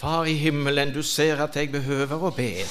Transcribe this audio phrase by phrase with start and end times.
[0.00, 2.62] Far i himmelen, du ser at jeg behøver å be.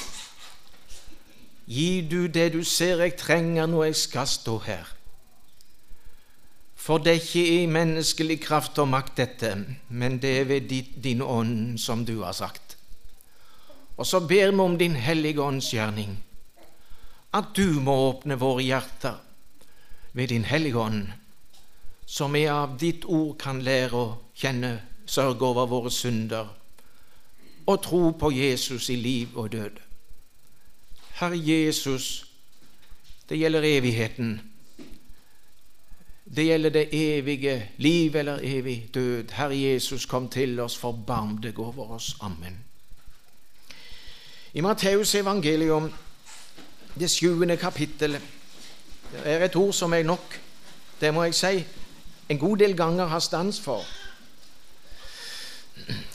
[1.70, 4.88] Gi du det du ser jeg trenger når jeg skal stå her.
[6.74, 9.52] For det er ikke i menneskelig kraft og makt, dette,
[9.94, 10.74] men det er ved
[11.04, 12.74] din ånd, som du har sagt.
[13.94, 16.18] Og så ber vi om Din hellige ånds gjerning,
[17.32, 19.20] at du må åpne våre hjerter
[20.12, 21.12] ved Din hellige ånd,
[22.06, 26.56] så vi av ditt ord kan lære å kjenne, sørge over våre synder
[27.70, 29.80] og tro på Jesus i liv og død.
[31.20, 32.26] Herre Jesus,
[33.28, 34.40] det gjelder evigheten.
[36.36, 39.30] Det gjelder det evige liv eller evig død.
[39.32, 42.16] Herre Jesus, kom til oss, forbarm deg over oss.
[42.20, 42.58] Amen.
[44.54, 45.92] I Matteus evangelium,
[46.98, 48.12] det sjuende kapittel,
[49.12, 50.40] det er et ord som jeg nok,
[51.00, 51.64] det må jeg si,
[52.28, 53.84] en god del ganger har stans for.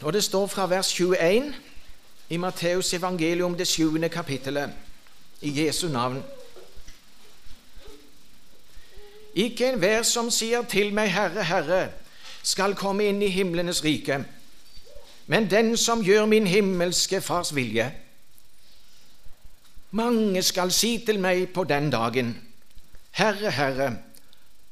[0.02, 1.54] Og Det står fra vers 21
[2.30, 4.70] i Matteus evangelium, det sjuende kapittelet
[5.42, 6.24] i Jesu navn.
[9.36, 11.82] Ikke enhver som sier til meg, Herre, Herre,
[12.44, 14.22] skal komme inn i himlenes rike,
[15.28, 17.90] men den som gjør min himmelske Fars vilje.
[19.92, 22.36] Mange skal si til meg på den dagen,
[23.12, 23.90] Herre, Herre,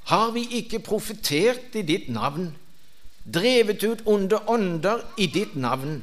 [0.03, 2.51] har vi ikke profetert i ditt navn,
[3.23, 6.01] drevet ut onde ånder i ditt navn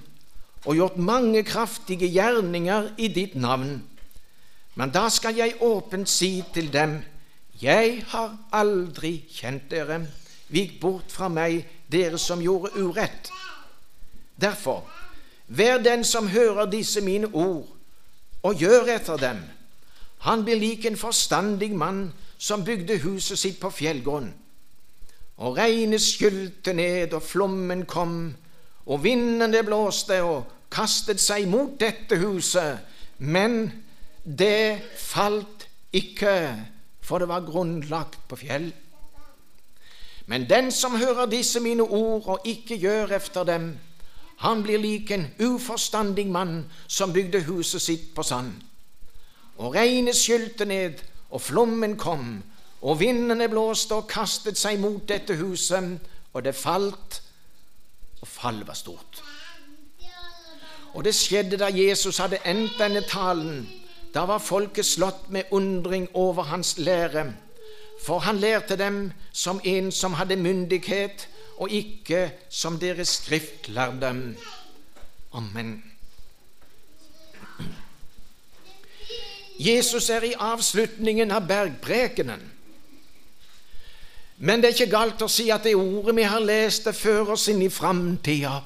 [0.64, 3.80] og gjort mange kraftige gjerninger i ditt navn?
[4.74, 7.00] Men da skal jeg åpent si til dem,
[7.60, 10.00] jeg har aldri kjent dere,
[10.48, 13.28] vik bort fra meg, dere som gjorde urett.
[14.40, 14.86] Derfor,
[15.48, 17.66] vær den som hører disse mine ord,
[18.42, 19.42] og gjør etter dem.
[20.24, 24.30] Han blir lik en forstandig mann som bygde huset sitt på fjellgrunn.
[25.40, 28.34] Og regnet skylte ned, og flommen kom,
[28.86, 32.82] og vinden det blåste og kastet seg mot dette huset,
[33.18, 33.64] men
[34.24, 36.34] det falt ikke,
[37.00, 38.70] for det var grunnlagt på fjell.
[40.30, 43.72] Men den som hører disse mine ord og ikke gjør efter dem,
[44.40, 48.52] han blir lik en uforstandig mann som bygde huset sitt på sand.
[49.58, 52.42] Og regnet skylte ned, og flommen kom,
[52.80, 55.98] og vindene blåste og kastet seg mot dette huset,
[56.32, 57.20] og det falt,
[58.20, 59.22] og fallet var stort.
[60.94, 63.68] Og det skjedde da Jesus hadde endt denne talen
[64.14, 67.28] da var folket slått med undring over hans lære,
[68.02, 71.28] for han lærte dem som en som hadde myndighet,
[71.60, 74.34] og ikke som deres skriftlærde.
[75.32, 75.84] Amen.
[79.58, 82.49] Jesus er i avslutningen av bergprekenen.
[84.42, 87.34] Men det er ikke galt å si at det ordet vi har lest, det fører
[87.34, 88.62] oss inn i framtida.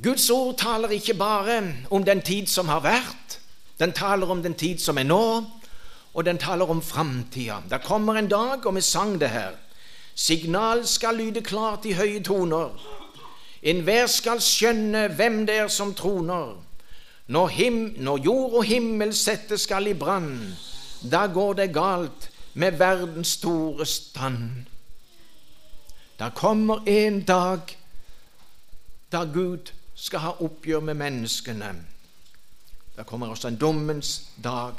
[0.00, 1.56] Guds ord taler ikke bare
[1.90, 3.40] om den tid som har vært,
[3.82, 5.24] den taler om den tid som er nå,
[6.14, 7.58] og den taler om framtida.
[7.66, 9.58] Det kommer en dag, og vi sang det her.
[10.14, 12.70] Signal skal lyde klart i høye toner.
[13.62, 16.54] Enhver skal skjønne hvem det er som troner.
[17.26, 17.58] Når,
[17.98, 20.54] når jord og himmel settes skal i brann,
[21.02, 24.66] da går det galt med verdens store stand.
[26.18, 27.60] Der kommer en dag
[29.12, 31.74] da Gud skal ha oppgjør med menneskene.
[32.96, 34.72] Der kommer også en dommens dag.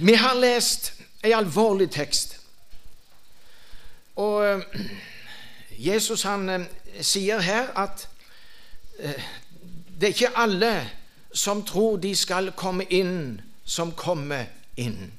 [0.00, 0.92] Vi har lest
[1.24, 2.40] en alvorlig tekst.
[4.16, 4.60] Og eh,
[5.78, 6.66] Jesus han eh,
[7.00, 8.08] sier her at
[8.98, 9.22] eh,
[10.00, 10.90] det er ikke alle
[11.32, 15.12] som tror de skal komme inn, som kommer inn.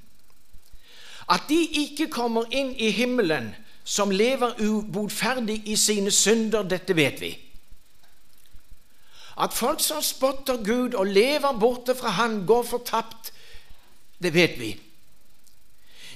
[1.31, 3.53] At de ikke kommer inn i himmelen
[3.88, 7.31] som lever ubotferdig i sine synder, dette vet vi.
[9.41, 13.31] At folk som spotter Gud og lever borte fra Han, går fortapt,
[14.22, 14.73] det vet vi.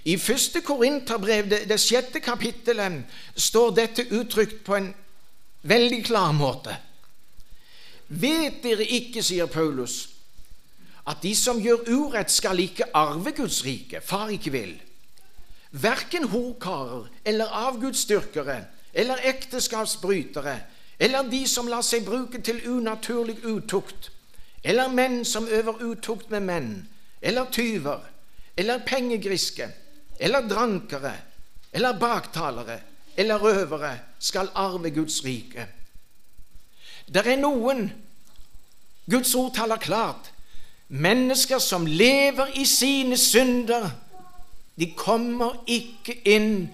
[0.06, 4.92] I første Korinterbrev, det, det sjette kapittelet, står dette uttrykt på en
[5.66, 6.76] veldig klar måte.
[8.08, 10.15] Vet dere ikke, sier Paulus,
[11.08, 14.02] at de som gjør urett, skal ikke arve Guds rike?
[14.02, 14.74] Far ikke vil.
[15.72, 18.64] Verken horkarer eller avgudsdyrkere
[18.94, 20.60] eller ekteskapsbrytere
[20.98, 24.12] eller de som lar seg bruke til unaturlig utukt,
[24.64, 26.70] eller menn som øver utukt med menn,
[27.22, 28.00] eller tyver,
[28.58, 29.68] eller pengegriske,
[30.20, 31.14] eller drankere,
[31.74, 32.80] eller baktalere,
[33.18, 35.68] eller røvere skal arve Guds rike.
[37.08, 37.90] Det er noen,
[39.12, 40.32] Guds ord taler klart,
[40.88, 43.90] mennesker som lever i sine synder
[44.76, 46.68] de kommer ikke inn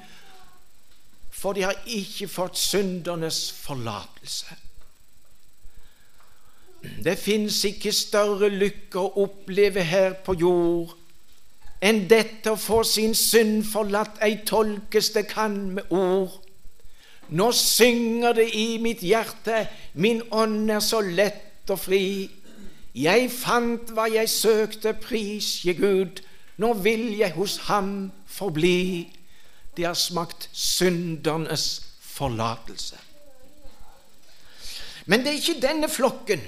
[1.41, 4.57] for de har ikke fått syndernes forlatelse.
[6.81, 10.97] Det fins ikke større lykke å oppleve her på jord
[11.81, 16.35] enn dette å få sin synd forlatt, ei tolkes det kan med ord.
[17.33, 22.03] Nå synger det i mitt hjerte, min ånd er så lett og fri.
[22.95, 26.19] Jeg fant hva jeg søkte, prisje Gud,
[26.57, 29.07] nå vil jeg hos ham forbli.
[29.77, 32.97] De har smakt syndernes forlatelse.
[35.05, 36.43] Men det er ikke denne flokken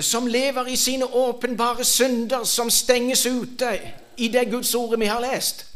[0.00, 3.78] som lever i sine åpenbare synder, som stenges ute
[4.16, 5.66] i det Guds ordet vi har lest.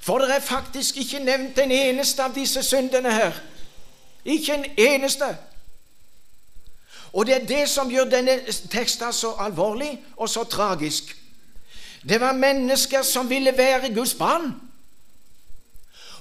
[0.00, 3.36] For det er faktisk ikke nevnt en eneste av disse syndene her.
[4.24, 5.36] Ikke en eneste.
[7.12, 8.38] Og det er det som gjør denne
[8.72, 11.16] teksten så alvorlig og så tragisk.
[12.08, 14.52] Det var mennesker som ville være Guds barn.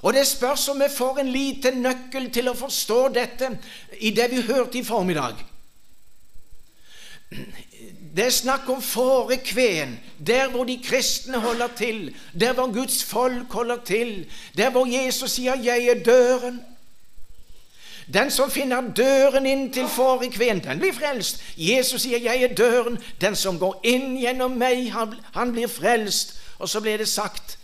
[0.02, 3.52] Og det spørs om vi får en liten nøkkel til å forstå dette
[4.02, 5.38] i det vi hørte i formiddag.
[8.12, 13.54] Det er snakk om fårekven, der hvor de kristne holder til, der hvor Guds folk
[13.54, 14.26] holder til,
[14.58, 16.60] der hvor Jesus sier 'Jeg er døren'.
[18.14, 21.42] Den som finner døren inn til fårikveen, den blir frelst.
[21.58, 23.00] Jesus sier 'Jeg er døren'.
[23.22, 24.92] Den som går inn gjennom meg,
[25.34, 26.36] han blir frelst.
[26.60, 27.58] Og så ble det sagt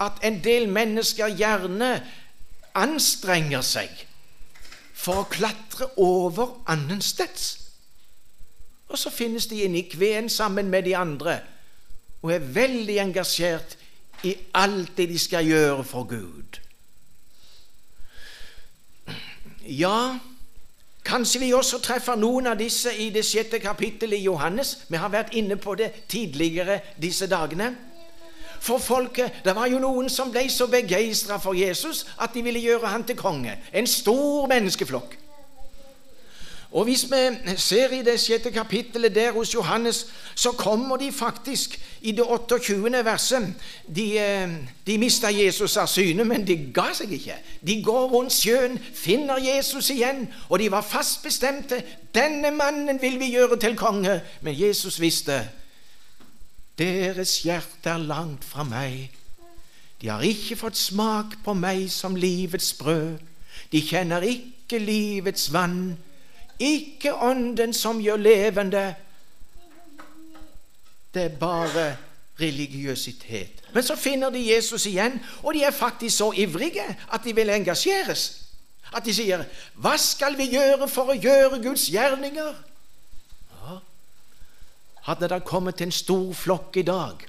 [0.00, 2.02] at en del mennesker gjerne
[2.74, 4.06] anstrenger seg
[4.94, 7.58] for å klatre over annensteds.
[8.88, 11.40] Og så finnes de inne i kveen sammen med de andre
[12.22, 13.76] og er veldig engasjert
[14.24, 16.58] i alt det de skal gjøre for Gud.
[19.68, 20.18] Ja,
[21.04, 24.76] kanskje vi også treffer noen av disse i det sjette kapittelet i Johannes.
[24.88, 27.74] Vi har vært inne på det tidligere disse dagene.
[28.60, 32.60] For folket, Det var jo noen som ble så begeistra for Jesus at de ville
[32.60, 33.58] gjøre han til konge.
[33.72, 35.25] En stor menneskeflokk.
[36.76, 41.80] Og hvis vi ser i det sjette kapittelet der hos Johannes, så kommer de faktisk
[42.00, 43.04] i det 28.
[43.04, 43.54] verset.
[43.96, 44.50] De, eh,
[44.86, 47.38] de mista Jesus av syne, men de ga seg ikke.
[47.66, 51.82] De går rundt sjøen, finner Jesus igjen, og de var fast bestemte.
[52.14, 54.20] Denne mannen vil vi gjøre til konge.
[54.40, 55.48] Men Jesus visste
[56.78, 59.10] deres hjerte er langt fra meg.
[60.02, 63.16] De har ikke fått smak på meg som livets brød.
[63.72, 65.96] De kjenner ikke livets vann.
[66.58, 68.94] Ikke ånden som gjør levende.
[71.14, 71.96] Det er bare
[72.40, 73.62] religiøsitet.
[73.72, 77.50] Men så finner de Jesus igjen, og de er faktisk så ivrige at de vil
[77.50, 78.42] engasjeres.
[78.96, 79.44] At de sier
[79.74, 82.54] 'Hva skal vi gjøre for å gjøre Guds gjerninger?'
[83.52, 83.78] Ja.
[85.02, 87.26] Hadde det kommet en stor flokk i dag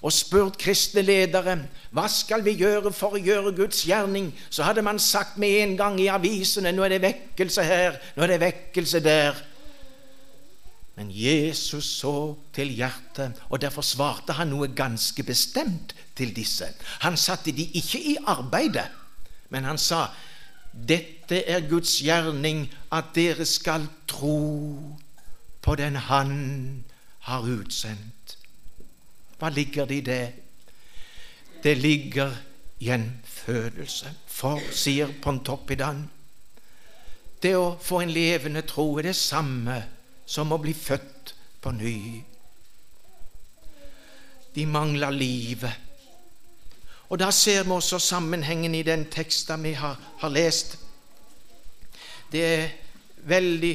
[0.00, 1.58] og spurt kristne ledere
[1.92, 5.76] hva skal vi gjøre for å gjøre Guds gjerning, så hadde man sagt med en
[5.76, 9.42] gang i avisene nå er det vekkelse her, nå er det vekkelse der.
[10.96, 16.68] Men Jesus så til hjertet, og derfor svarte han noe ganske bestemt til disse.
[17.04, 18.88] Han satte de ikke i arbeidet,
[19.48, 20.08] men han sa
[20.70, 24.36] dette er Guds gjerning, at dere skal tro
[25.62, 26.84] på den Han
[27.26, 28.36] har utsendt.
[29.40, 30.32] Hva ligger det i det?
[31.64, 32.34] Det ligger
[32.80, 34.12] i en følelse.
[34.26, 36.04] For, sier Pontoppidan,
[37.40, 39.78] det å få en levende tro er det samme
[40.28, 41.96] som å bli født på ny.
[44.54, 45.86] De mangler livet.
[47.08, 50.78] Og Da ser vi også sammenhengen i den teksten vi har, har lest.
[52.32, 52.68] Det er
[53.26, 53.74] veldig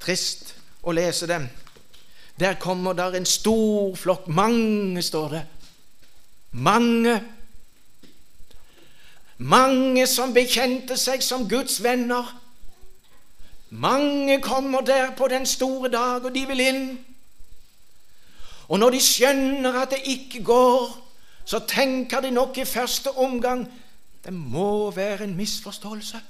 [0.00, 1.48] trist å lese dem.
[2.40, 4.28] Der kommer der en stor flokk.
[4.28, 5.46] Mange, står det.
[6.50, 7.22] Mange.
[9.38, 12.40] Mange som bekjente seg som Guds venner.
[13.70, 16.84] Mange kommer der på den store dag, og de vil inn.
[18.68, 20.92] Og når de skjønner at det ikke går,
[21.44, 23.66] så tenker de nok i første omgang
[24.24, 26.20] det må være en misforståelse.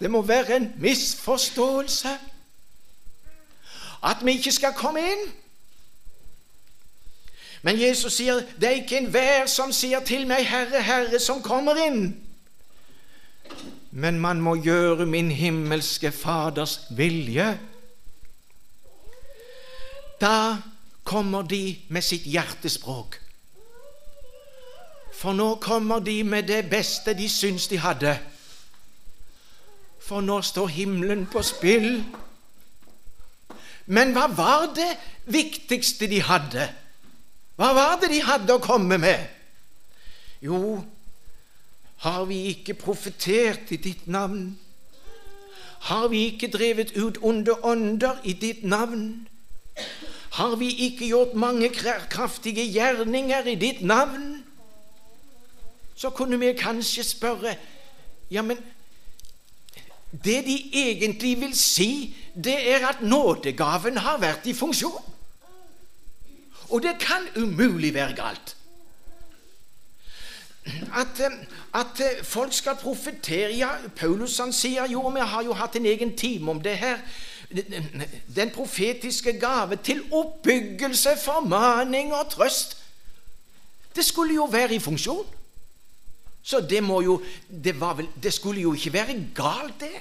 [0.00, 2.08] Det må være en misforståelse
[4.02, 5.32] at vi ikke skal komme inn.
[7.62, 11.74] Men Jesus sier, 'Det er ikke enhver som sier til meg, Herre, Herre, som kommer
[11.74, 12.16] inn.'
[13.90, 17.60] Men man må gjøre min himmelske Faders vilje.
[20.20, 20.56] Da
[21.04, 23.20] kommer de med sitt hjertespråk.
[25.12, 28.18] For nå kommer de med det beste de syns de hadde.
[30.00, 32.04] For nå står himmelen på spill.
[33.86, 34.90] Men hva var det
[35.26, 36.68] viktigste de hadde?
[37.58, 39.26] Hva var det de hadde å komme med?
[40.42, 40.82] Jo,
[42.02, 44.56] har vi ikke profetert i ditt navn?
[45.88, 49.28] Har vi ikke drevet ut onde ånder i ditt navn?
[50.32, 51.68] Har vi ikke gjort mange
[52.10, 54.44] kraftige gjerninger i ditt navn?
[55.94, 57.56] Så kunne vi kanskje spørre
[58.32, 58.56] Ja, men
[60.12, 65.12] det de egentlig vil si, det er at nådegaven har vært i funksjon.
[66.68, 68.56] Og det kan umulig være galt.
[70.94, 71.32] At, eh,
[71.74, 75.76] at eh, folk skal profetere Ja, Paulus han sier jo og Vi har jo hatt
[75.76, 76.98] en egen time om det her.
[78.36, 82.76] Den profetiske gave til oppbyggelse, formaning og trøst.
[83.96, 85.26] Det skulle jo være i funksjon.
[86.42, 89.94] Så det, må jo, det, vel, det skulle jo ikke være galt, det.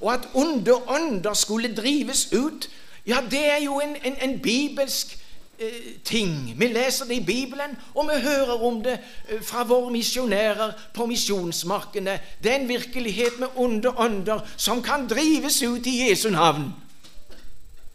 [0.00, 2.70] Og at onde ånder skulle drives ut,
[3.06, 5.18] ja, det er jo en, en, en bibelsk
[5.58, 6.54] eh, ting.
[6.56, 11.06] Vi leser det i Bibelen, og vi hører om det eh, fra våre misjonærer på
[11.06, 12.18] misjonsmarkene.
[12.42, 16.70] Det er en virkelighet med onde ånder som kan drives ut i Jesu navn.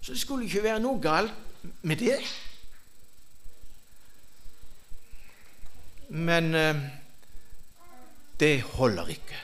[0.02, 1.34] Så det skulle ikke være noe galt
[1.82, 2.20] med det.
[6.10, 6.84] Men eh,
[8.40, 9.42] det holder ikke.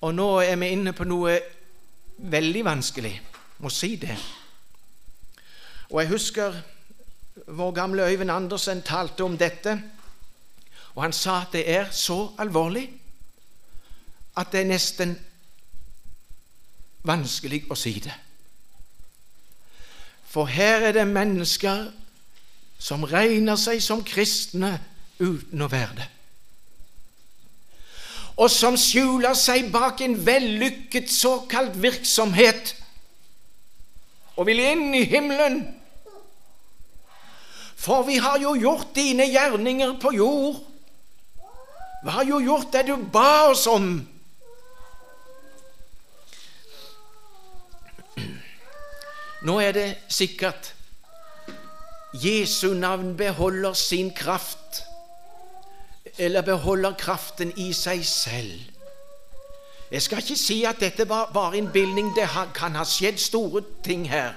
[0.00, 1.38] Og nå er vi inne på noe
[2.18, 3.14] veldig vanskelig.
[3.58, 4.16] Må si det.
[5.90, 6.60] Og jeg husker
[7.46, 9.82] vår gamle Øyvind Andersen talte om dette,
[10.94, 12.88] og han sa at det er så alvorlig
[14.36, 15.16] at det er nesten
[17.06, 18.14] vanskelig å si det.
[20.28, 21.88] For her er det mennesker
[22.78, 24.76] som regner seg som kristne
[25.18, 26.08] uten å være det.
[28.38, 32.76] Og som skjuler seg bak en vellykket såkalt virksomhet
[34.38, 35.58] og vil inn i himmelen.
[37.78, 40.62] For vi har jo gjort dine gjerninger på jord.
[42.04, 43.90] Vi har jo gjort det du ba oss om.
[49.42, 50.72] Nå er det sikkert
[52.14, 54.82] Jesu navn beholder sin kraft
[56.18, 58.60] eller beholder kraften i seg selv.
[59.90, 62.12] Jeg skal ikke si at dette var bare innbilning.
[62.16, 64.34] Det kan ha skjedd store ting her.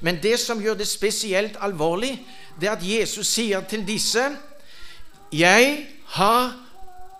[0.00, 2.16] Men det som gjør det spesielt alvorlig,
[2.60, 4.24] det er at Jesus sier til disse
[5.32, 5.86] Jeg
[6.16, 6.56] har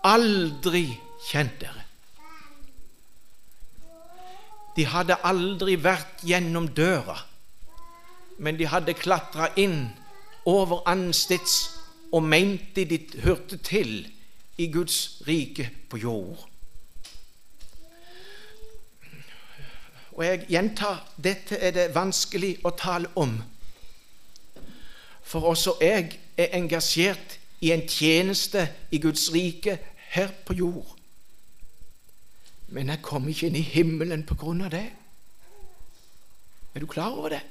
[0.04, 1.84] aldri kjent dere.
[4.76, 7.18] De hadde aldri vært gjennom døra,
[8.38, 9.90] men de hadde klatra inn
[10.48, 11.79] over ansteds
[12.12, 14.08] og mente de hørte til
[14.58, 16.46] i Guds rike på jord.
[20.12, 23.38] Og jeg gjentar dette er det vanskelig å tale om.
[25.22, 29.78] For også jeg er engasjert i en tjeneste i Guds rike
[30.10, 30.96] her på jord.
[32.68, 34.88] Men jeg kom ikke inn i himmelen på grunn av det.
[36.74, 37.42] Er du klar over det?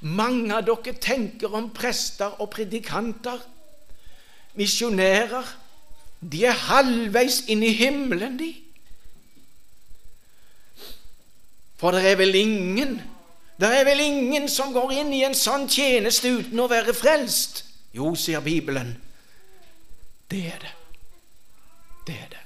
[0.00, 3.40] Mange av dere tenker om prester og predikanter,
[4.58, 5.54] misjonærer.
[6.18, 8.52] De er halvveis inn i himmelen, de.
[11.78, 12.98] For det er vel ingen
[13.58, 17.64] det er vel ingen som går inn i en sånn tjeneste uten å være frelst?
[17.90, 18.92] Jo, sier Bibelen.
[20.30, 20.70] Det er det.
[22.06, 22.44] Det er det.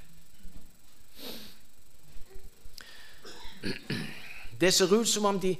[4.60, 5.52] Det ser ut som om de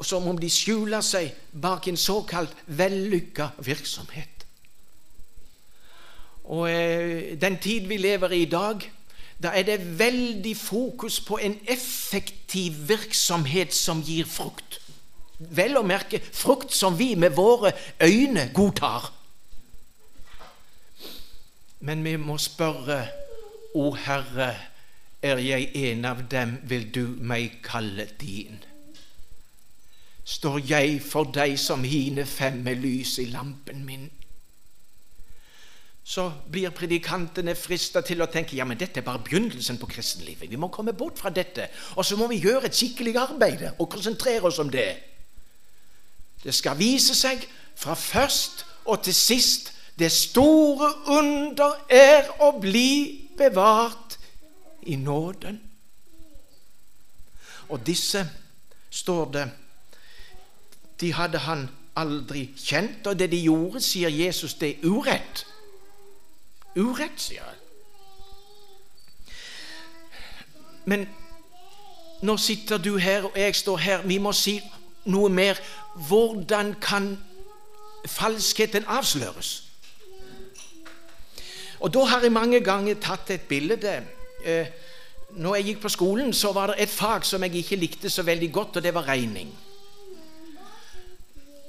[0.00, 4.46] som om de skjuler seg bak en såkalt vellykka virksomhet.
[6.46, 8.84] Og eh, den tid vi lever i i dag,
[9.42, 14.80] da er det veldig fokus på en effektiv virksomhet som gir frukt.
[15.38, 19.10] Vel å merke frukt som vi med våre øyne godtar.
[21.80, 23.02] Men vi må spørre,
[23.74, 24.54] O Herre,
[25.22, 28.62] er jeg en av dem, vil du meg kalle din?
[30.26, 34.08] Står jeg for deg som hine fem med lys i lampen min.
[36.06, 40.50] Så blir predikantene frista til å tenke ja, men dette er bare begynnelsen på kristenlivet.
[40.50, 43.88] Vi må komme bort fra dette, og så må vi gjøre et skikkelig arbeid og
[43.90, 44.88] konsentrere oss om det.
[46.42, 47.42] Det skal vise seg
[47.76, 54.18] fra først og til sist det store under er å bli bevart
[54.86, 55.58] i nåden.
[57.72, 58.22] Og disse,
[58.90, 59.46] står det,
[61.00, 65.46] de hadde han aldri kjent, og det de gjorde, sier Jesus, det er urett.
[66.76, 67.62] Urett, sier han.
[70.86, 71.06] Men
[72.22, 74.02] nå sitter du her, og jeg står her.
[74.06, 74.60] Vi må si
[75.04, 75.58] noe mer.
[76.08, 77.16] Hvordan kan
[78.06, 79.62] falskheten avsløres.
[81.80, 84.02] Og da har jeg mange ganger tatt et bilde.
[84.44, 84.66] Eh,
[85.36, 88.22] når jeg gikk på skolen, så var det et fag som jeg ikke likte så
[88.22, 89.50] veldig godt, og det var regning.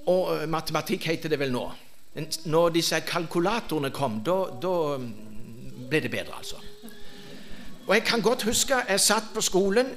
[0.08, 1.66] Og eh, matematikk heter det vel nå.
[2.50, 4.38] Når disse kalkulatorene kom, da
[4.98, 5.12] mm,
[5.90, 6.62] ble det bedre, altså.
[7.88, 9.94] Og jeg kan godt huske jeg satt på skolen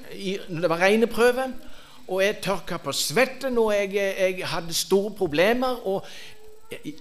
[0.48, 1.46] når det var regneprøve,
[2.10, 5.86] og jeg tørka på svetten, og jeg, jeg, hadde store problemer.
[5.86, 6.06] Og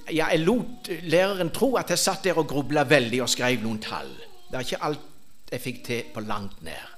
[0.10, 3.82] ja, jeg lot læreren tro at jeg satt der og grubla veldig og skrev noen
[3.82, 4.10] tall.
[4.50, 6.96] Det er ikke alt jeg fikk til på langt nær.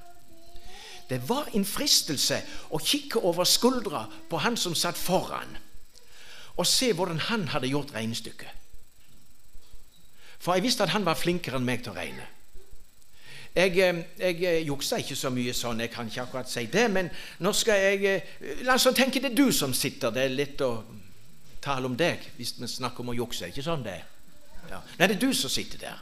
[1.10, 2.38] Det var en fristelse
[2.72, 5.58] å kikke over skuldra på han som satt foran,
[6.62, 8.60] og se hvordan han hadde gjort regnestykket.
[10.41, 12.27] For jeg visste at han var flinkere enn meg til å regne.
[13.56, 16.86] Jeg, eh, jeg eh, juksa ikke så mye sånn, jeg kan ikke akkurat si det,
[16.94, 17.10] men
[17.44, 20.13] nå skal jeg eh, La oss tenke det er du som sitter.
[20.13, 20.72] Det er litt å
[21.62, 23.51] tale om deg hvis vi snakker om å jukse.
[23.51, 24.00] Ikke sånn det
[24.72, 24.80] ja.
[24.98, 26.00] Nei, det er du som sitter der.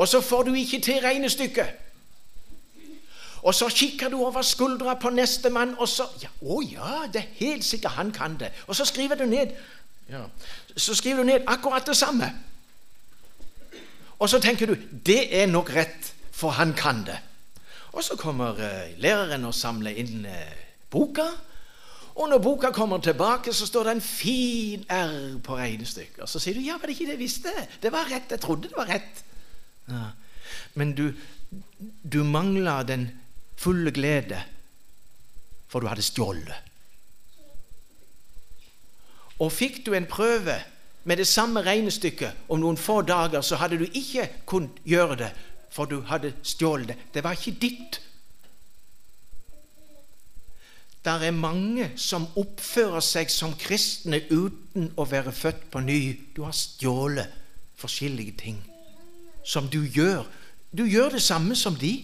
[0.00, 1.91] Og så får du ikke til regnestykket.
[3.42, 7.46] Og så kikker du over skuldra på nestemann, og så ja, 'Å ja, det er
[7.46, 9.50] helt sikkert han kan det.' Og så skriver du ned
[10.08, 10.22] ja,
[10.76, 12.32] Så skriver du ned akkurat det samme.
[14.18, 17.18] Og så tenker du 'Det er nok rett, for han kan det'.
[17.92, 20.52] Og så kommer uh, læreren og samler inn uh,
[20.90, 21.26] boka.
[22.14, 26.20] Og når boka kommer tilbake, så står det en fin R på regnestykket.
[26.20, 28.30] Og så sier du 'Ja, var det ikke det jeg visste?' Det var rett.
[28.30, 29.24] Jeg trodde det var rett.
[29.88, 30.04] Ja.
[30.74, 31.12] Men du,
[32.12, 33.21] du mangler den
[33.62, 34.40] fulle glede,
[35.70, 36.70] for du hadde stjålet.
[39.42, 40.58] Og fikk du en prøve
[41.04, 45.30] med det samme regnestykket om noen få dager, så hadde du ikke kunnet gjøre det,
[45.72, 46.98] for du hadde stjålet det.
[47.14, 48.00] Det var ikke ditt.
[51.02, 56.02] Der er mange som oppfører seg som kristne uten å være født på ny.
[56.36, 57.32] Du har stjålet
[57.80, 58.60] forskjellige ting
[59.42, 60.22] som du gjør.
[60.70, 61.96] Du gjør det samme som de.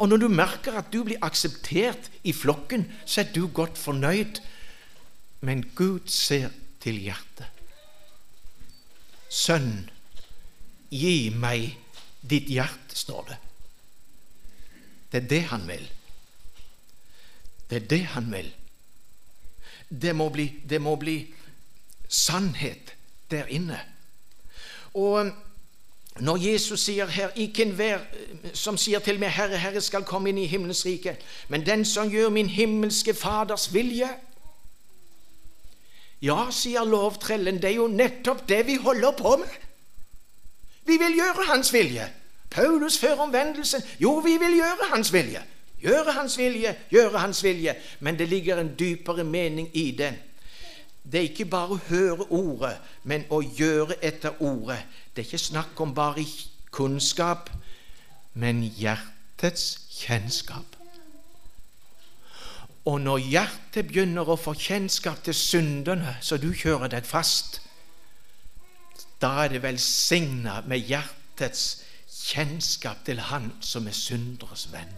[0.00, 4.40] Og når du merker at du blir akseptert i flokken, så er du godt fornøyd.
[5.44, 6.48] Men Gud ser
[6.80, 7.48] til hjertet.
[9.30, 9.90] Sønn,
[10.90, 11.76] gi meg
[12.24, 13.36] ditt hjerte, står det.
[15.12, 15.84] Det er det han vil.
[17.70, 18.50] Det er det han vil.
[19.90, 21.18] Det må bli, det må bli
[22.08, 22.94] sannhet
[23.30, 23.78] der inne.
[24.94, 25.30] Og
[26.20, 27.98] når Jesus sier her ikke enhver
[28.54, 31.16] som sier til meg 'Herre, Herre', skal komme inn i himmelens rike,
[31.48, 34.08] men den som gjør min himmelske Faders vilje
[36.22, 39.54] Ja, sier lovtrellen, det er jo nettopp det vi holder på med.
[40.84, 42.10] Vi vil gjøre Hans vilje.
[42.50, 43.82] Paulus før omvendelsen.
[44.00, 45.42] Jo, vi vil gjøre Hans vilje.
[45.80, 47.74] Gjøre Hans vilje, gjøre Hans vilje.
[48.00, 50.12] Men det ligger en dypere mening i det.
[51.12, 52.74] Det er ikke bare å høre ordet,
[53.08, 54.82] men å gjøre etter ordet.
[55.14, 56.24] Det er ikke snakk om bare
[56.70, 57.50] kunnskap,
[58.34, 60.76] men hjertets kjennskap.
[62.84, 67.60] Og når hjertet begynner å få kjennskap til syndene, så du kjører deg fast,
[69.20, 71.82] da er det velsigna med hjertets
[72.30, 74.92] kjennskap til Han som er synderes venn.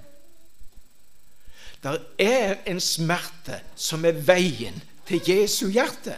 [1.82, 4.76] Det er en smerte som er veien
[5.08, 6.14] til Jesu hjerte.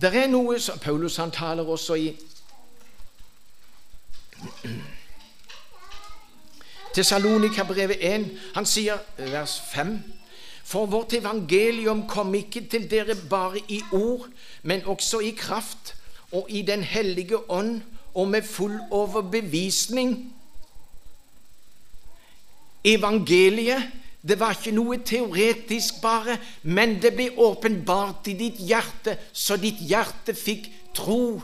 [0.00, 2.12] Det er noe som Paulus han taler også i
[6.94, 8.28] Tessalonika-brevet 1.
[8.54, 9.96] Han sier, vers 5
[10.68, 14.28] For vårt evangelium kom ikke til dere bare i ord,
[14.62, 15.94] men også i kraft
[16.32, 17.80] og i Den hellige ånd
[18.14, 20.34] og med full overbevisning.
[22.84, 23.82] Evangeliet
[24.22, 29.78] det var ikke noe teoretisk bare, men det ble åpenbart i ditt hjerte, så ditt
[29.78, 31.38] hjerte fikk tro,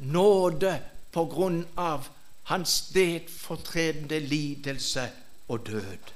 [0.00, 0.78] nåde,
[1.10, 2.06] på grunn av
[2.52, 5.08] hans stedfortredende lidelse
[5.50, 6.12] og død.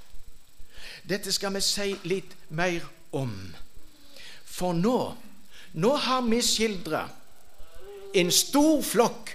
[1.05, 3.33] Dette skal vi si litt mer om.
[4.47, 4.99] For nå,
[5.75, 7.03] nå har vi skildra
[8.14, 9.35] en stor flokk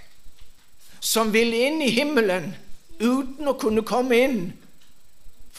[1.00, 2.54] som vil inn i himmelen
[3.00, 4.40] uten å kunne komme inn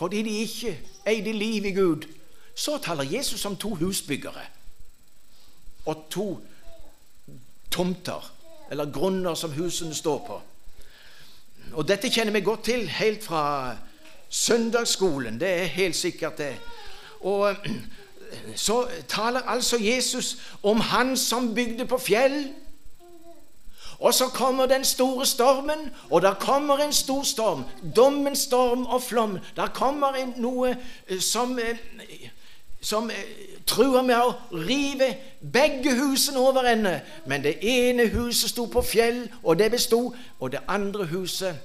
[0.01, 2.07] fordi de ikke eide liv i Gud.
[2.55, 4.41] Så taler Jesus om to husbyggere
[5.85, 6.39] og to
[7.71, 8.33] tomter,
[8.71, 10.41] eller grunner som husene står på.
[11.73, 13.75] Og Dette kjenner vi godt til helt fra
[14.29, 15.39] søndagsskolen.
[15.39, 16.55] Det er helt sikkert det.
[17.21, 17.55] Og
[18.55, 22.53] så taler altså Jesus om Han som bygde på fjell
[24.01, 27.63] og så kommer den store stormen, og der kommer en stor storm.
[27.95, 29.37] Dommens storm og flom.
[29.55, 30.75] Der kommer en, noe
[31.07, 31.77] eh, som eh,
[32.81, 34.33] som eh, truer med å
[34.65, 35.11] rive
[35.41, 36.95] begge husene over ende.
[37.29, 40.01] Men det ene huset sto på fjell, og det besto,
[40.39, 41.55] og det andre huset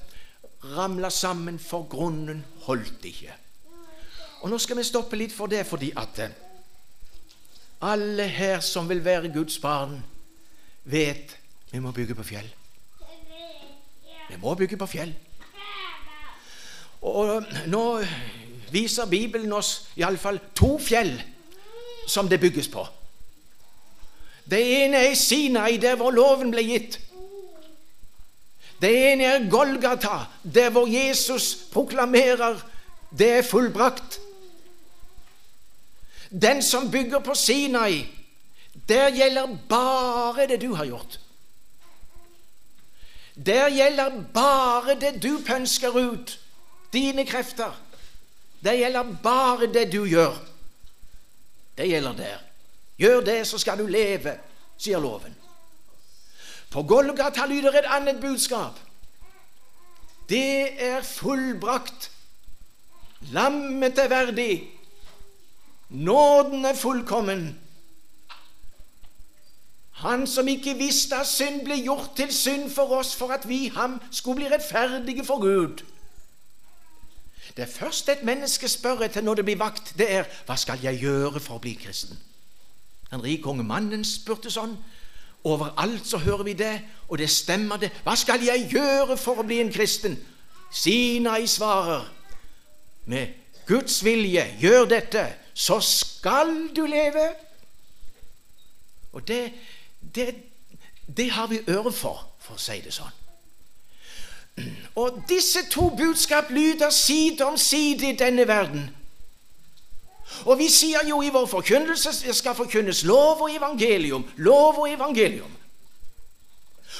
[0.76, 3.32] ramla sammen, for grunnen holdt ikke.
[4.42, 6.20] Og Nå skal vi stoppe litt for det, fordi at
[7.86, 9.98] alle her som vil være Guds barn,
[10.84, 11.36] vet
[11.70, 12.48] vi må bygge på fjell.
[14.30, 15.14] Vi må bygge på fjell.
[17.06, 17.84] Og nå
[18.72, 21.14] viser Bibelen oss iallfall to fjell
[22.08, 22.86] som det bygges på.
[24.46, 27.00] Det ene er Sinai, der hvor loven ble gitt.
[28.80, 32.60] Det ene er Golgata, der hvor Jesus proklamerer
[33.16, 34.20] det er fullbrakt.
[36.30, 38.04] Den som bygger på Sinai,
[38.88, 41.20] der gjelder bare det du har gjort.
[43.36, 46.38] Der gjelder bare det du pønsker ut,
[46.92, 47.72] dine krefter.
[48.64, 50.36] Det gjelder bare det du gjør.
[51.76, 52.38] Det gjelder der.
[52.98, 54.38] Gjør det, så skal du leve,
[54.78, 55.34] sier loven.
[56.70, 58.80] På Golgata lyder et annet budskap.
[60.28, 62.10] Det er fullbrakt.
[63.32, 64.70] Lammet er verdig.
[65.88, 67.60] Nåden er fullkommen.
[70.06, 73.66] Han som ikke visste at synd, ble gjort til synd for oss for at vi
[73.74, 75.82] ham skulle bli rettferdige for Gud.
[77.56, 81.00] Det første et menneske spør etter når det blir vakt, det er 'Hva skal jeg
[81.00, 82.18] gjøre for å bli kristen?'
[83.10, 84.76] Den rike unge mannen spurte sånn.
[85.44, 87.90] Overalt så hører vi det, og det stemmer, det.
[88.04, 90.18] 'Hva skal jeg gjøre for å bli en kristen?'
[90.70, 92.12] Sinai svarer
[93.06, 93.28] med
[93.66, 97.34] Guds vilje, gjør dette, så skal du leve.
[99.12, 99.52] Og det,
[100.14, 100.34] det,
[101.16, 103.14] det har vi øre for, for å si det sånn.
[104.96, 108.88] Og disse to budskap lyder side om side i denne verden.
[110.44, 114.24] Og vi sier jo i vår forkynnelse det skal forkynnes lov og evangelium.
[114.36, 115.52] Lov og evangelium.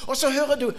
[0.07, 0.73] Og så hører du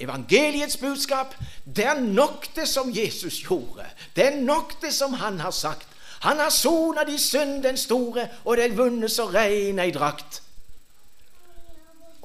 [0.00, 1.34] evangeliets budskap.
[1.76, 3.86] Det er nok det som Jesus gjorde.
[4.16, 5.86] Det er nok det som han har sagt.
[6.20, 10.42] Han har sona de synd den store, og det er vunnet så rein ei drakt.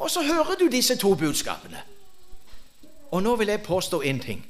[0.06, 1.80] Og så hører du disse to budskapene.
[3.12, 4.46] Og nå vil jeg påstå én ting.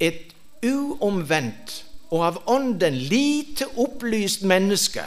[0.00, 0.34] Et
[0.66, 5.04] uomvendt og av ånden lite opplyst menneske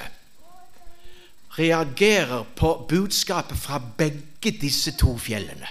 [1.57, 5.67] reagerer på budskapet fra begge disse to fjellene.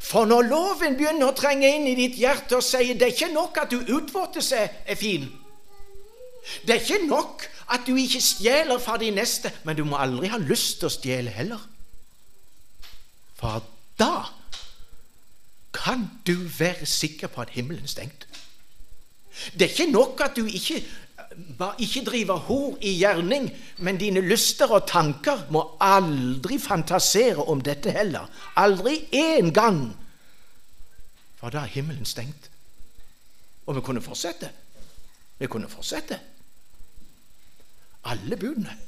[0.00, 3.32] For når loven begynner å trenge inn i ditt hjerte og sier det er ikke
[3.34, 5.28] nok at du utvortes er fin
[6.66, 10.30] Det er ikke nok at du ikke stjeler fra de neste, men du må aldri
[10.32, 11.60] ha lyst til å stjele heller.
[13.38, 13.62] For
[13.98, 14.26] da
[15.72, 18.26] kan du være sikker på at himmelen er stengt.
[19.54, 20.82] Det er ikke nok at du ikke,
[21.78, 27.90] ikke driver hor i gjerning, men dine lyster og tanker må aldri fantasere om dette
[27.90, 28.28] heller.
[28.56, 29.86] Aldri én gang.
[31.40, 32.50] For da er himmelen stengt.
[33.66, 34.50] Og vi kunne fortsette.
[35.38, 36.20] Vi kunne fortsette.
[38.04, 38.78] Alle budene.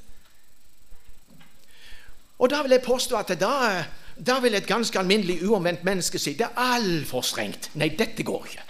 [2.38, 6.37] Og da vil jeg påstå at da da vil et ganske alminnelig uomvendt menneske si
[6.38, 7.70] det er altfor strengt.
[7.74, 8.66] Nei, dette går ikke.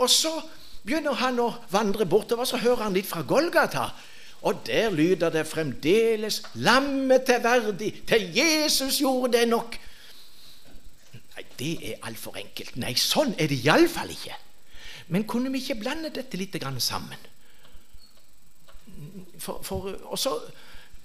[0.00, 0.32] Og så
[0.86, 3.90] begynner han å vandre bortover, så hører han litt fra Golgata.
[4.46, 8.06] Og der lyder det fremdeles 'Lammet til verdig'.
[8.06, 9.78] Til Jesus gjorde det nok.
[11.36, 12.76] Nei, det er altfor enkelt.
[12.76, 14.36] Nei, sånn er det iallfall ikke.
[15.08, 17.18] Men kunne vi ikke blande dette litt sammen?
[19.38, 20.30] For, for, også,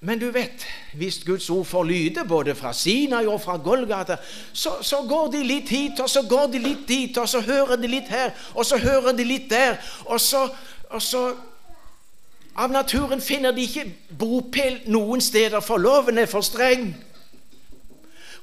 [0.01, 4.15] men du vet, hvis Guds ord får lyde både fra Sinai og fra Golgata,
[4.53, 7.77] så, så, går de litt hit, og så går de litt dit, og så hører
[7.77, 10.47] de litt her, og så hører de litt der, og så,
[10.89, 11.31] og så
[12.51, 13.85] Av naturen finner de ikke
[14.19, 16.89] bopel noen steder, for loven er for streng.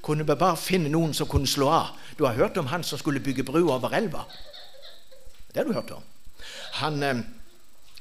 [0.00, 1.90] Kunne vi bare finne noen som kunne slå av?
[2.16, 4.22] Du har hørt om han som skulle bygge bru over elva?
[5.52, 6.06] Det har du hørt om.
[6.80, 7.02] Han...
[7.02, 7.20] Eh,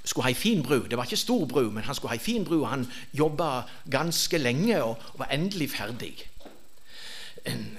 [0.08, 0.86] skulle ha ei fin bru.
[0.88, 2.64] Det var ikke stor bru, men han skulle ha ei fin bru.
[2.66, 6.16] Han jobba ganske lenge og var endelig ferdig.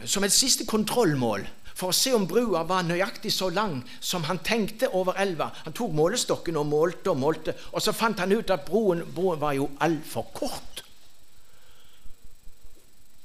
[0.09, 1.47] Som et siste kontrollmål
[1.79, 5.53] for å se om brua var nøyaktig så lang som han tenkte over elva.
[5.63, 9.39] Han tok målestokken og målte og målte, og så fant han ut at broen, broen
[9.39, 10.83] var jo altfor kort.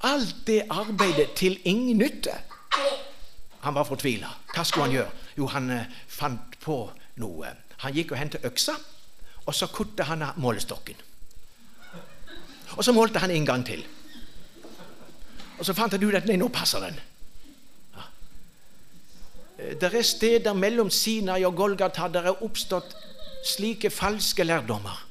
[0.06, 2.36] Alt det arbeidet til ingen nytte.
[3.64, 4.30] Han var fortvila.
[4.54, 5.20] Hva skulle han gjøre?
[5.40, 6.78] Jo, han eh, fant på
[7.24, 7.54] noe.
[7.86, 8.76] Han gikk og hentet øksa,
[9.46, 11.00] og så kuttet han av målestokken.
[12.78, 13.84] Og så målte han en gang til.
[15.60, 17.00] Og så fant han ut at nei, nå passer den.
[17.94, 18.06] Ja.
[19.80, 22.96] Det er steder mellom Sinai og Golgata der er oppstått
[23.46, 25.04] slike falske lærdommer.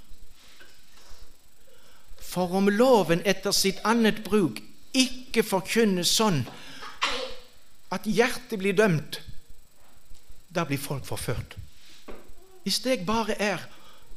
[2.32, 4.62] For om loven etter sitt annet bruk
[4.96, 6.42] ikke forkynnes sånn
[7.92, 9.20] at hjertet blir dømt,
[10.48, 11.56] da blir folk forført.
[12.64, 13.60] Hvis jeg bare er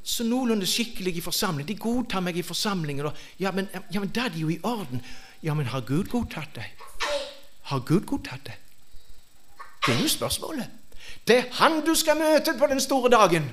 [0.06, 4.12] så noenlunde skikkelig i forsamling, de godtar meg i forsamlingen, og, ja, men, ja, men
[4.14, 5.02] da er det jo i orden.
[5.44, 6.84] Ja, men har Gud godtatt deg?
[7.72, 8.60] Har Gud godtatt deg?
[9.86, 10.70] Det er jo spørsmålet.
[11.28, 13.50] Det er Han du skal møte på den store dagen.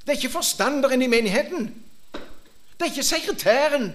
[0.00, 1.84] Det er ikke forstanderen i menigheten.
[2.12, 3.92] Det er ikke sekretæren.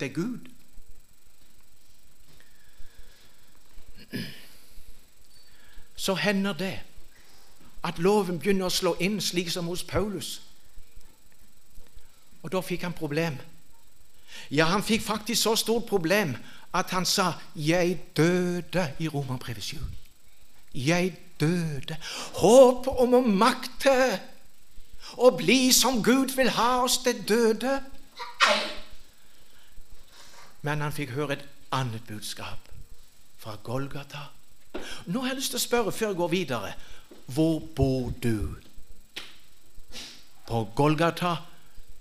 [0.00, 0.38] Det er Gud.
[5.96, 6.80] Så hender det
[7.84, 10.40] at loven begynner å slå inn, slik som hos Paulus.
[12.42, 13.38] Og da fikk han problem.
[14.50, 16.36] Ja, han fikk faktisk så stort problem
[16.74, 19.76] at han sa 'Jeg døde' i Romerbrevet 7.
[20.74, 21.96] Jeg døde.
[22.34, 24.20] Håp om å makte
[25.16, 27.82] å bli som Gud vil ha oss, det døde.
[30.62, 32.58] Men han fikk høre et annet budskap
[33.38, 34.37] fra Golgata.
[35.06, 36.72] Nå har jeg lyst til å spørre før jeg går videre
[37.28, 38.54] hvor bor du?
[40.48, 41.36] På Golgata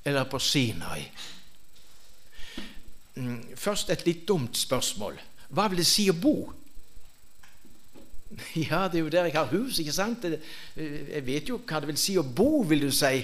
[0.05, 1.01] eller på Sinai?
[3.17, 5.17] Mm, først et litt dumt spørsmål.
[5.49, 6.37] Hva vil det si å bo?
[8.69, 10.25] Ja, det er jo der jeg har hus, ikke sant?
[10.75, 13.23] Jeg vet jo hva det vil si å bo, vil du si.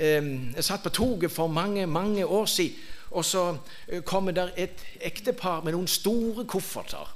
[0.00, 2.78] Jeg satt på toget for mange, mange år siden,
[3.10, 3.56] og så
[3.88, 7.08] eh, kommer der et ektepar med noen store kofferter.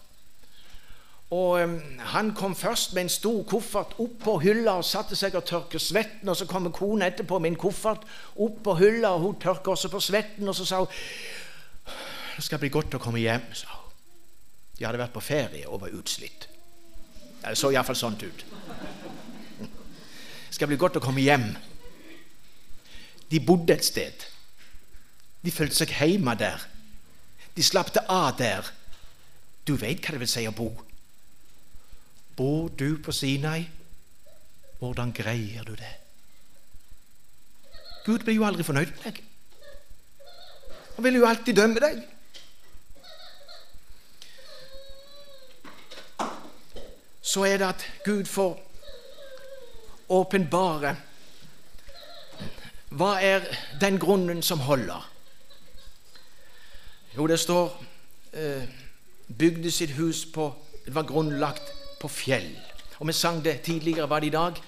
[1.30, 5.44] Og Han kom først med en stor koffert opp på hylla og satte seg og
[5.44, 6.28] tørket svetten.
[6.28, 8.04] Og så kommer kona etterpå med en koffert
[8.36, 10.48] opp på hylla, og hun tørker også på svetten.
[10.48, 10.92] Og så sa hun
[12.34, 13.44] det skal bli godt å komme hjem.
[13.54, 13.92] sa hun.
[14.78, 16.48] De hadde vært på ferie og var utslitt.
[17.44, 18.44] Det så iallfall sånn ut.
[19.60, 21.52] Det skal bli godt å komme hjem.
[23.30, 24.26] De bodde et sted.
[25.44, 26.62] De følte seg hjemme der.
[27.54, 28.66] De slapp det av der.
[29.64, 30.72] Du veit hva det vil si å bo.
[32.36, 33.64] Bor du på Sinai?
[34.78, 35.92] Hvordan greier du det?
[38.04, 39.22] Gud blir jo aldri fornøyd med deg.
[40.96, 42.02] Han vil jo alltid dømme deg.
[47.22, 48.60] Så er det at Gud får
[50.12, 50.92] åpenbare
[52.94, 53.46] Hva er
[53.80, 55.08] den grunnen som holder?
[57.16, 57.72] Jo, det står
[58.32, 58.68] eh,
[59.38, 60.52] bygde sitt hus på
[60.84, 61.72] Det var grunnlagt
[62.04, 62.50] på fjell.
[63.00, 64.60] Og vi sang det tidligere, var det i dag?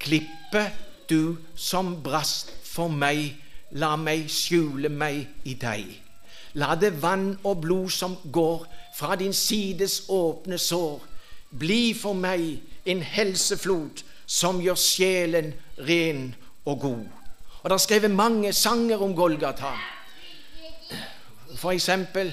[0.00, 0.66] Klippe
[1.08, 3.34] du som brast for meg,
[3.72, 5.88] la meg skjule meg i deg.
[6.60, 11.00] La det vann og blod som går fra din sides åpne sår,
[11.58, 15.52] bli for meg en helseflot som gjør sjelen
[15.88, 17.04] ren og god.
[17.62, 19.72] Og Det er skrevet mange sanger om Golgata.
[21.56, 22.32] For eksempel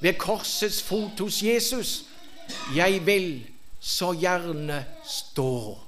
[0.00, 2.04] ved korsets fot hos Jesus.
[2.76, 3.51] Jeg vil
[3.82, 5.80] så gjerne stå.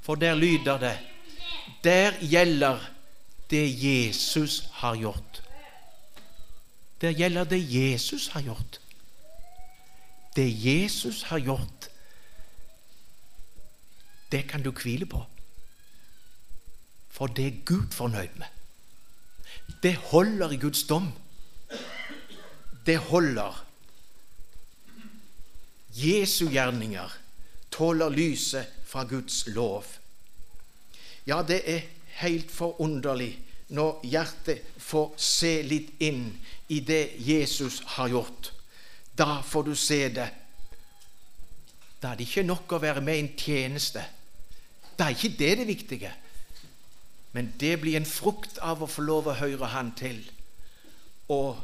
[0.00, 0.98] For der lyder det
[1.84, 2.80] Der gjelder
[3.50, 5.42] det Jesus har gjort.
[7.00, 8.80] Der gjelder det Jesus har gjort.
[10.36, 11.88] Det Jesus har gjort,
[14.32, 15.24] det kan du hvile på.
[17.08, 18.46] For det er Gud fornøyd med.
[19.82, 21.12] Det holder i Guds dom.
[22.86, 23.64] Det holder
[25.94, 27.12] Jesu gjerninger
[27.70, 29.84] tåler lyset fra Guds lov.
[31.26, 31.86] Ja, det er
[32.22, 33.34] helt forunderlig
[33.68, 36.30] når hjertet får se litt inn
[36.72, 38.52] i det Jesus har gjort.
[39.18, 40.28] Da får du se det.
[42.00, 44.04] Da er det ikke nok å være med i en tjeneste.
[44.96, 46.12] Da er ikke det det viktige.
[47.32, 50.22] Men det blir en frukt av å få lov å høre Han til
[51.28, 51.58] og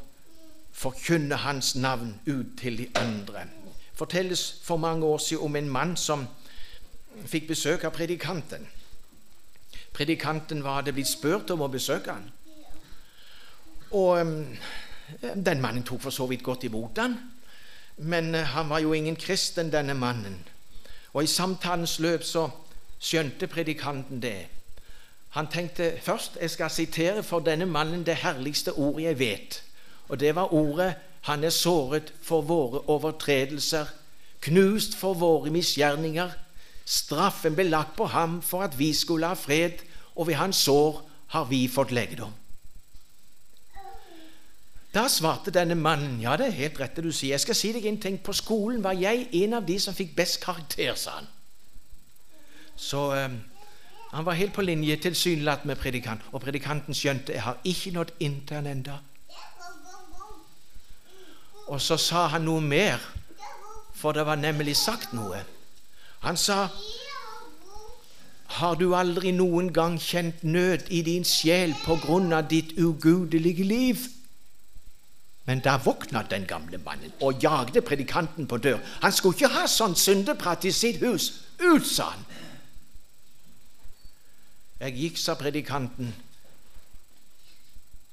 [0.77, 3.47] forkynne Hans navn ut til de andre
[3.95, 6.27] fortelles for mange år siden om en mann som
[7.27, 8.67] fikk besøk av predikanten.
[9.95, 12.27] Predikanten var hadde blitt spurt om å besøke han.
[13.95, 14.19] Og
[15.35, 17.15] den mannen tok for så vidt godt imot han,
[17.97, 20.41] men uh, han var jo ingen kristen, denne mannen.
[21.13, 22.49] Og i samtalens løp så
[22.99, 24.49] skjønte predikanten det.
[25.37, 29.63] Han tenkte først jeg skal sitere for denne mannen det herligste ordet jeg vet.
[30.09, 33.89] Og det var ordet han er såret for våre overtredelser,
[34.45, 36.33] knust for våre misgjerninger.
[36.85, 39.81] Straffen ble lagt på ham for at vi skulle ha fred,
[40.15, 41.01] og ved hans sår
[41.33, 42.33] har vi fått legedom.
[44.95, 47.73] Da svarte denne mannen, ja, det er helt rett det du sier, jeg skal si
[47.75, 51.17] deg en ting, på skolen var jeg en av de som fikk best karakter, sa
[51.23, 51.33] han.
[52.77, 53.41] Så eh,
[54.15, 58.13] Han var helt på linje tilsynelatende med predikanten, og predikanten skjønte jeg har ikke nådd
[58.51, 59.01] han enda.
[61.67, 63.01] Og så sa han noe mer,
[63.95, 65.41] for det var nemlig sagt noe.
[66.25, 66.69] Han sa
[68.55, 73.65] har du aldri noen gang kjent nød i din sjel på grunn av ditt ugudelige
[73.67, 74.05] liv?
[75.45, 78.79] Men da våkna den gamle mannen og jagde predikanten på dør.
[79.03, 81.33] Han skulle ikke ha sånn syndeprat i sitt hus.
[81.61, 82.23] Ut, sa han.
[84.81, 86.15] Jeg gikk, sa predikanten,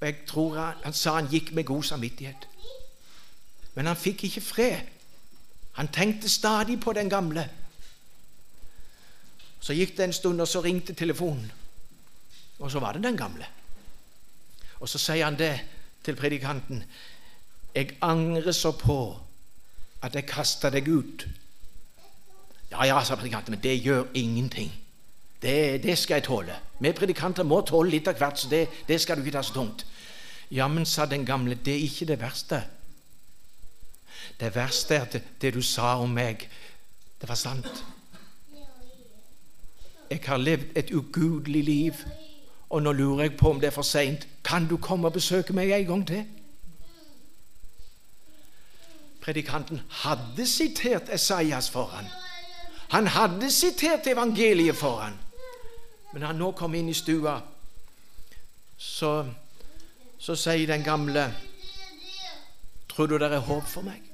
[0.01, 2.47] jeg tror han, han sa han gikk med god samvittighet.
[3.75, 4.91] Men han fikk ikke fred.
[5.79, 7.47] Han tenkte stadig på den gamle.
[9.61, 11.51] Så gikk det en stund, og så ringte telefonen.
[12.59, 13.45] Og så var det den gamle.
[14.79, 15.53] Og så sier han det
[16.03, 16.83] til predikanten.
[17.75, 18.97] Jeg angrer så på
[20.01, 21.27] at jeg kasta deg ut.
[22.71, 24.71] Ja, ja, sa predikanten, men det gjør ingenting.
[25.41, 26.55] Det, det, skal jeg tåle.
[26.79, 29.53] Vi predikanter må tåle litt av hvert, så det, det skal du ikke ta så
[29.53, 29.85] tungt.
[30.51, 32.61] Ja, men, sa den gamle, det er ikke det verste.
[34.41, 36.47] Det verste er at det, du sa om meg,
[37.21, 37.83] det var sant.
[40.09, 41.93] Jeg har levd et ugudelig liv,
[42.69, 44.27] og nå lurer jeg på om det er for seint.
[44.43, 46.25] Kan du komme og besøke meg en gang til?
[49.21, 52.09] Predikanten hadde sitert Esaias foran.
[52.89, 55.13] Han hadde sitert evangeliet foran.
[56.13, 57.37] Men han nå kom inn i stua,
[58.77, 59.11] så,
[60.19, 61.29] så sier den gamle
[62.91, 64.10] Tror du det er håp for meg?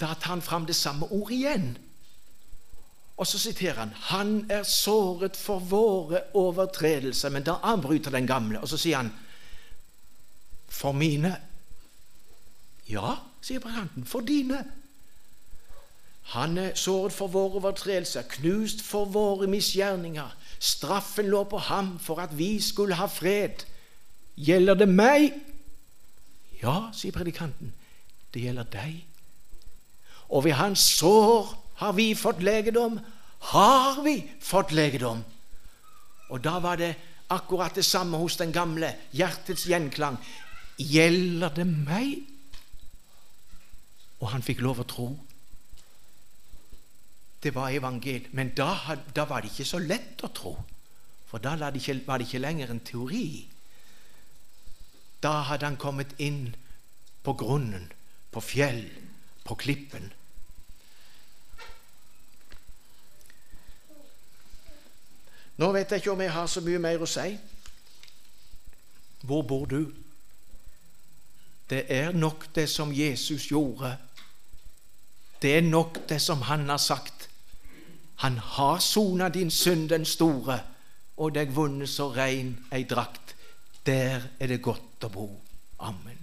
[0.00, 1.78] Da tar han fram det samme ordet igjen.
[3.20, 7.28] Og så siterer han 'Han er såret for våre overtredelser'.
[7.28, 9.12] Men da avbryter den gamle, og så sier han
[10.68, 11.36] 'For mine'.
[12.88, 14.04] Ja, sier predikanten.
[14.04, 14.64] For dine.
[16.22, 20.36] Han er såret for våre overtredelser, knust for våre misgjerninger.
[20.58, 23.64] Straffen lå på ham for at vi skulle ha fred.
[24.36, 25.32] Gjelder det meg?
[26.62, 27.72] Ja, sier predikanten.
[28.34, 29.09] Det gjelder deg.
[30.30, 33.00] Og ved hans sår har vi fått legedom?
[33.52, 35.22] Har vi fått legedom?
[36.30, 36.94] Og da var det
[37.30, 38.92] akkurat det samme hos den gamle.
[39.12, 40.18] Hjertets gjenklang.
[40.78, 42.20] Gjelder det meg?
[44.20, 45.08] Og han fikk lov å tro.
[47.40, 48.30] Det var evangeliet.
[48.36, 48.74] Men da,
[49.14, 50.54] da, var det ikke så lett å tro.
[51.30, 53.26] For da var det ikke, var det ikke lenger en teori.
[55.24, 56.50] Da hadde han kommet inn
[57.24, 57.90] på grunnen,
[58.32, 58.84] på fjell,
[59.44, 60.10] på klippen.
[65.60, 67.34] Nå vet jeg ikke om jeg har så mye mer å si.
[69.28, 69.82] Hvor bor du?
[71.70, 73.92] Det er nok det som Jesus gjorde.
[75.42, 77.28] Det er nok det som han har sagt.
[78.24, 80.58] Han har sona din synd den store,
[81.16, 83.36] og deg vunnet så rein ei drakt.
[83.86, 85.28] Der er det godt å bo.
[85.78, 86.18] Amen.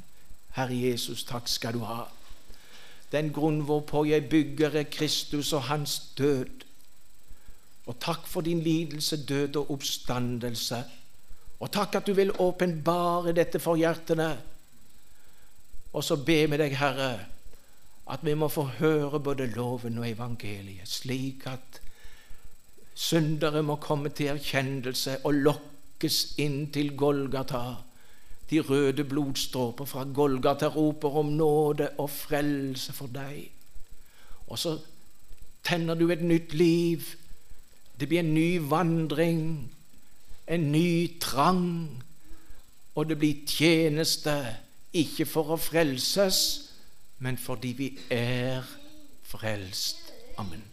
[0.57, 2.07] Herre Jesus, takk skal du ha.
[3.11, 6.66] Den grunn hvorpå jeg bygger, er Kristus og hans død.
[7.87, 10.83] Og takk for din lidelse, død og oppstandelse.
[11.59, 14.29] Og takk at du vil åpenbare dette for hjertene.
[15.93, 17.11] Og så be med deg, Herre,
[18.07, 21.81] at vi må få høre både loven og evangeliet, slik at
[22.97, 27.63] syndere må komme til erkjennelse og lokkes inn til Golgata.
[28.49, 33.47] De røde blodstråper fra Golgata roper om nåde og frelse for deg.
[34.47, 34.77] Og så
[35.67, 37.03] tenner du et nytt liv
[37.99, 39.43] det blir en ny vandring,
[40.47, 42.03] en ny trang,
[42.95, 44.33] og det blir tjeneste,
[44.93, 46.39] ikke for å frelses,
[47.19, 48.65] men fordi vi er
[49.27, 50.11] frelst.
[50.37, 50.66] Amen.